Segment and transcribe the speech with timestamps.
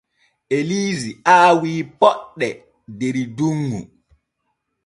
[0.57, 2.47] Elise aawi poɗɗe
[2.99, 3.79] der dunŋu.